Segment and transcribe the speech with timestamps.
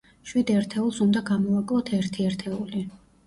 [0.27, 2.85] შვიდ ერთეულს უნდა გამოვაკლოთ ერთი ერთეული.